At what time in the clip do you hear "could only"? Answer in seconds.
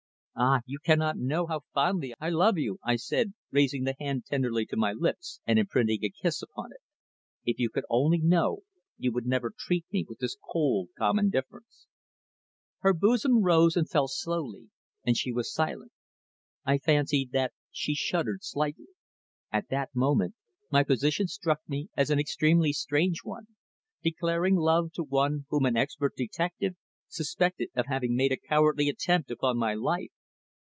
7.69-8.17